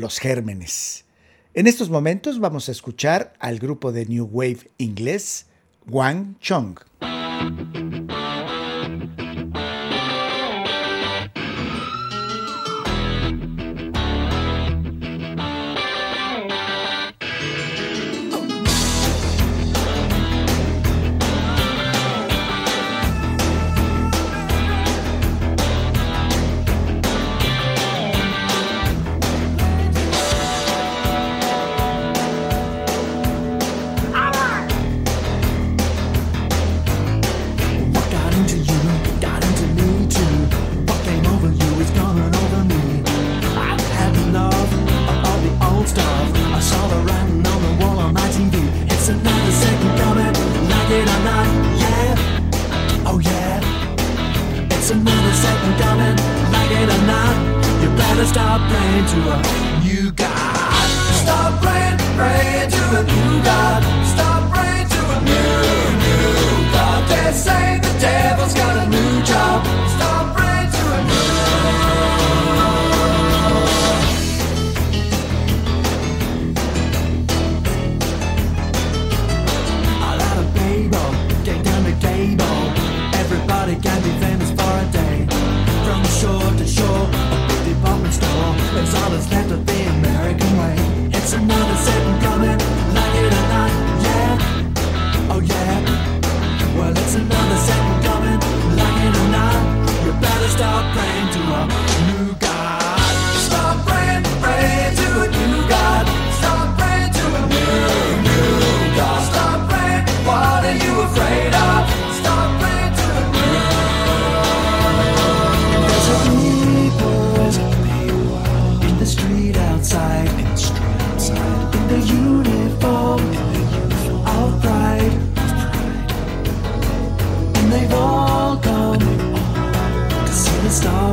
[0.00, 1.04] los gérmenes.
[1.54, 5.46] En estos momentos vamos a escuchar al grupo de New Wave inglés
[5.86, 6.78] Wang Chong.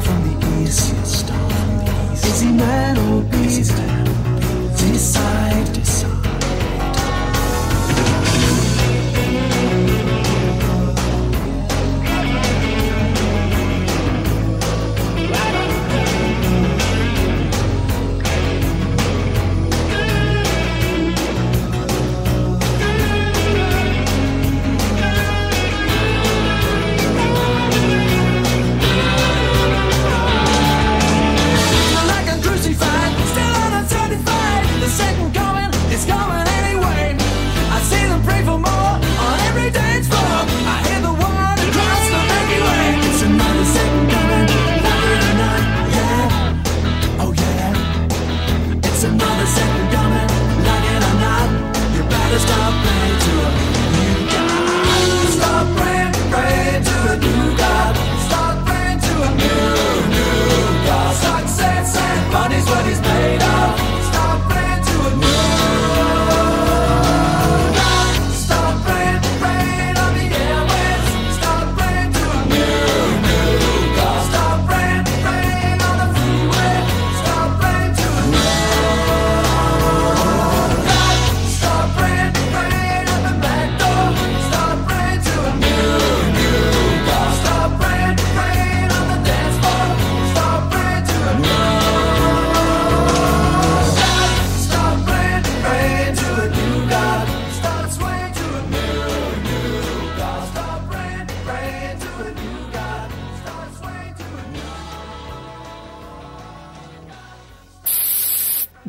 [0.01, 1.29] from the east.
[2.13, 3.96] Is he man or beast?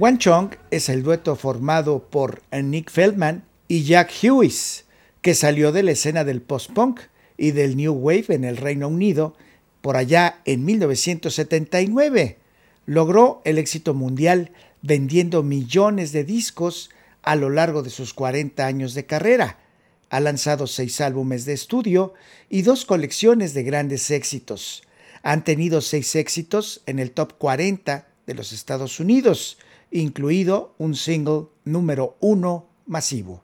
[0.00, 4.84] One Chong es el dueto formado por Nick Feldman y Jack Hughes,
[5.22, 7.00] que salió de la escena del post-punk
[7.36, 9.34] y del New Wave en el Reino Unido
[9.80, 12.38] por allá en 1979.
[12.86, 14.52] Logró el éxito mundial
[14.82, 16.90] vendiendo millones de discos
[17.22, 19.58] a lo largo de sus 40 años de carrera.
[20.10, 22.14] Ha lanzado seis álbumes de estudio
[22.48, 24.84] y dos colecciones de grandes éxitos.
[25.24, 29.58] Han tenido seis éxitos en el top 40 de los Estados Unidos
[29.90, 33.42] incluido un single número uno masivo.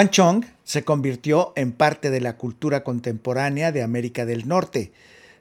[0.00, 4.92] Wan Chong se convirtió en parte de la cultura contemporánea de América del Norte.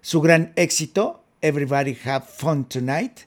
[0.02, 3.20] Su gran éxito, Everybody Have Fun Tonight,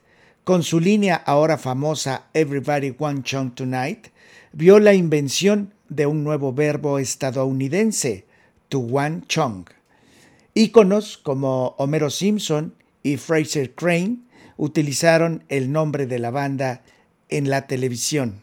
[0.45, 4.09] con su línea ahora famosa Everybody Want Chong Tonight,
[4.53, 8.27] vio la invención de un nuevo verbo estadounidense,
[8.69, 9.65] to Wan Chong.
[10.53, 14.19] Íconos como Homero Simpson y Fraser Crane
[14.59, 16.83] utilizaron el nombre de la banda
[17.31, 18.43] en la televisión.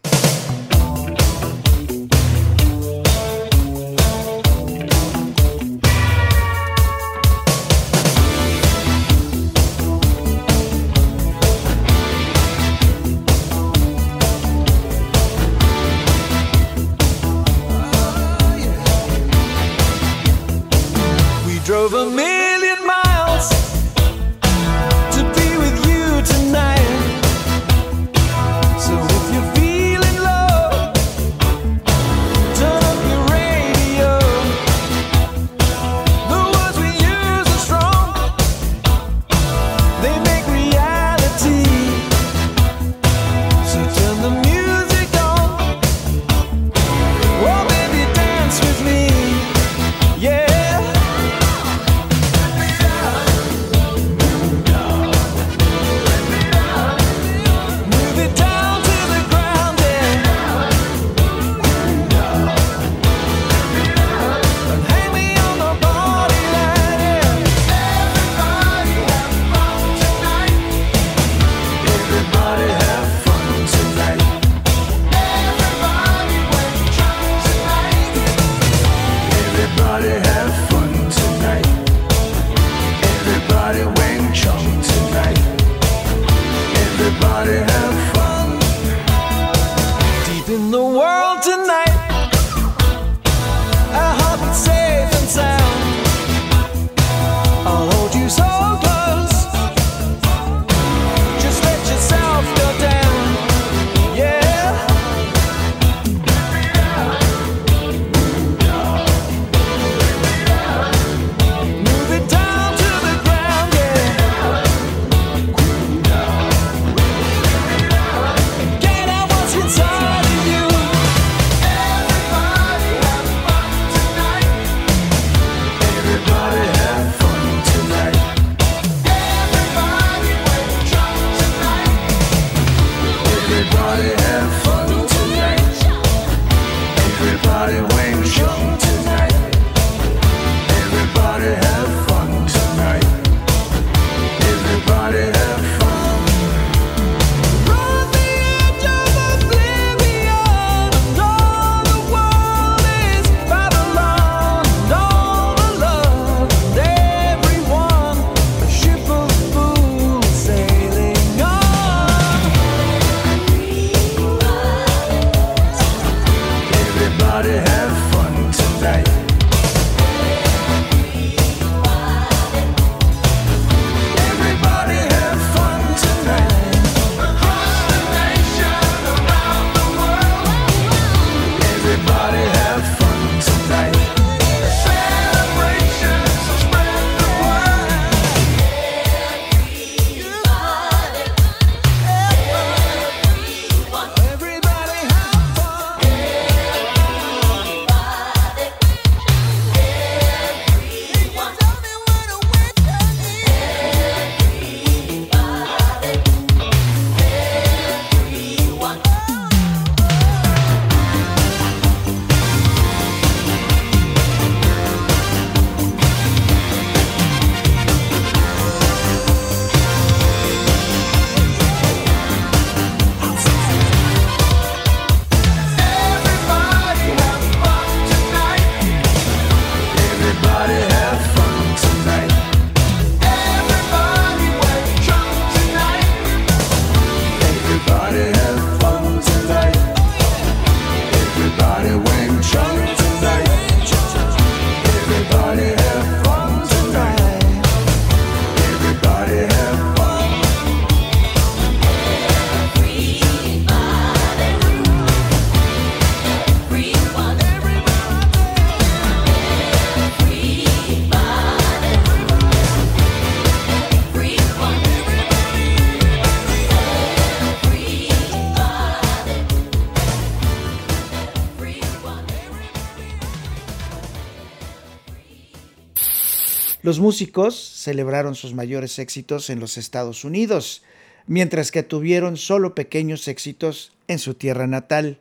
[276.89, 280.81] Los músicos celebraron sus mayores éxitos en los Estados Unidos,
[281.27, 285.19] mientras que tuvieron solo pequeños éxitos en su tierra natal.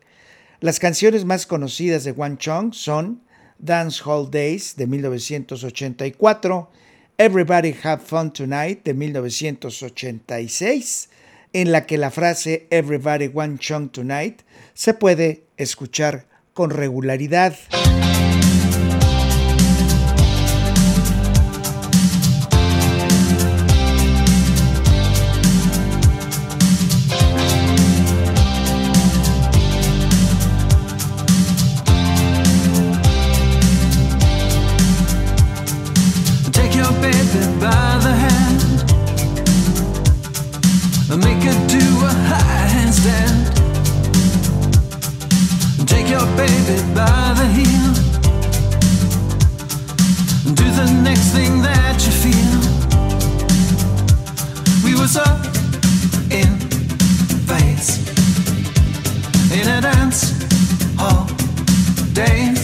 [0.61, 3.21] Las canciones más conocidas de One Chong son
[3.59, 6.71] Dance Hall Days de 1984,
[7.19, 11.11] Everybody Have Fun Tonight de 1986,
[11.53, 14.41] en la que la frase Everybody One Chong Tonight
[14.73, 17.55] se puede escuchar con regularidad.
[41.17, 43.57] Make her do a high handstand.
[45.87, 47.93] Take your baby by the heel.
[50.55, 52.61] Do the next thing that you feel.
[54.85, 55.47] We was up
[56.31, 56.59] in
[57.49, 57.91] phase
[59.50, 60.21] in a dance
[60.99, 61.27] hall
[62.12, 62.58] days.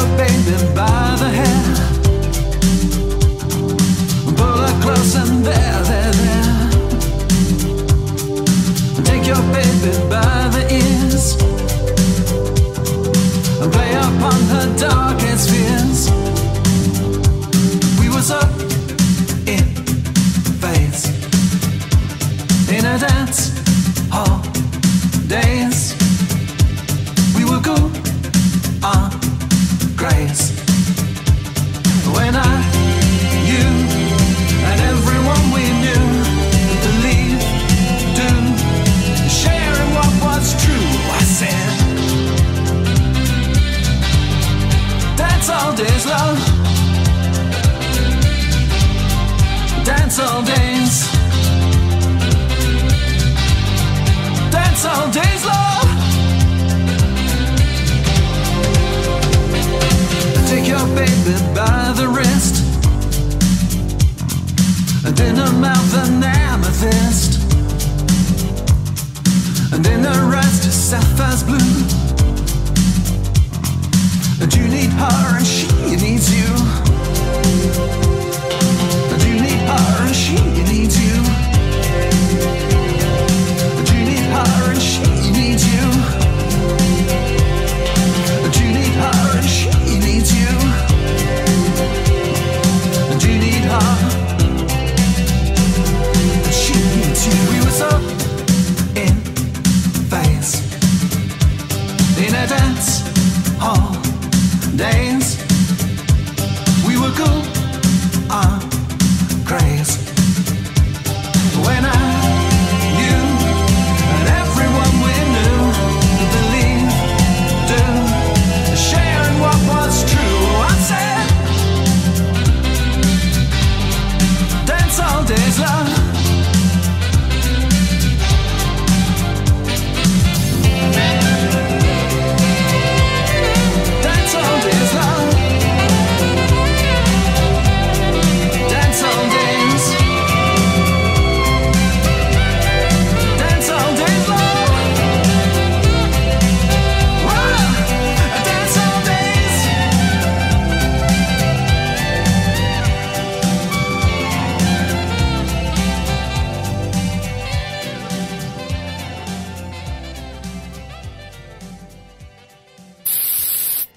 [0.00, 1.62] Your baby by the hair.
[4.36, 6.70] Pull her close and there, there, there.
[9.04, 11.24] Take your baby by the ears.
[13.60, 16.00] And play upon her darkest fears.
[18.00, 18.50] We was up
[19.46, 19.64] in
[20.62, 21.02] phase.
[22.70, 23.39] In a dance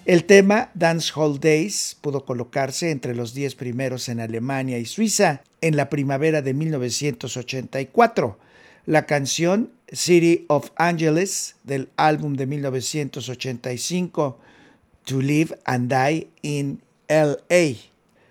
[0.06, 5.44] El tema Dance Hall Days pudo colocarse entre los 10 primeros en Alemania y Suiza
[5.62, 8.38] en la primavera de 1984.
[8.86, 14.40] La canción City of Angeles del álbum de 1985
[15.06, 17.78] To Live and Die in LA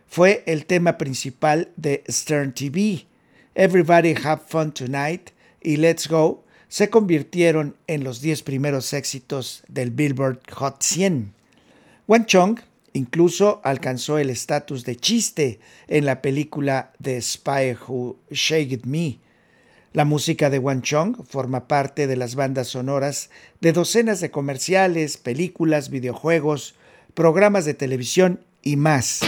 [0.09, 3.07] fue el tema principal de Stern TV.
[3.55, 5.31] Everybody Have Fun Tonight
[5.63, 11.33] y Let's Go se convirtieron en los 10 primeros éxitos del Billboard Hot 100.
[12.09, 12.59] Wan Chong
[12.95, 19.21] incluso alcanzó el estatus de chiste en la película The Spy Who Shagged Me.
[19.93, 25.17] La música de Wan Chong forma parte de las bandas sonoras de docenas de comerciales,
[25.17, 26.75] películas, videojuegos,
[27.15, 29.21] programas de televisión y más.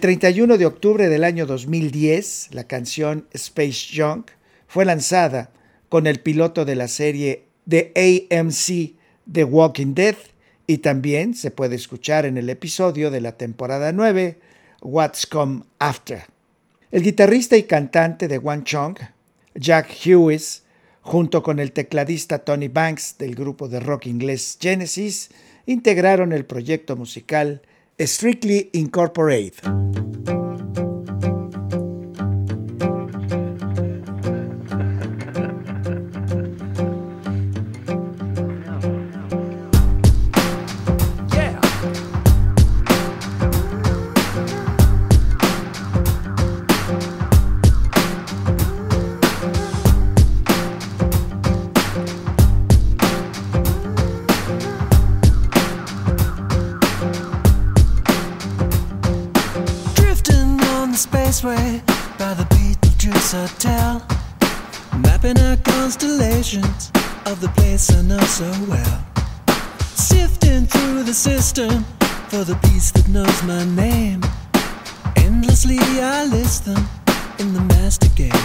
[0.00, 4.30] El 31 de octubre del año 2010, la canción Space Junk
[4.66, 5.50] fue lanzada
[5.90, 7.92] con el piloto de la serie de
[8.30, 8.94] AMC
[9.30, 10.14] The Walking Dead
[10.66, 14.40] y también se puede escuchar en el episodio de la temporada 9,
[14.80, 16.22] What's Come After.
[16.90, 18.96] El guitarrista y cantante de Wang Chong,
[19.54, 20.62] Jack Hughes,
[21.02, 25.28] junto con el tecladista Tony Banks del grupo de rock inglés Genesis,
[25.66, 27.60] integraron el proyecto musical
[28.06, 29.60] Strictly Incorporate.
[61.32, 61.82] space way
[62.18, 64.04] by the Beetlejuice Hotel,
[64.98, 66.90] mapping out constellations
[67.26, 69.04] of the place I know so well.
[69.94, 71.84] Sifting through the system
[72.28, 74.22] for the piece that knows my name.
[75.16, 76.84] Endlessly I list them
[77.38, 78.44] in the master game.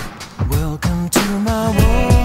[0.50, 2.25] Welcome to my world.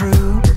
[0.00, 0.49] through.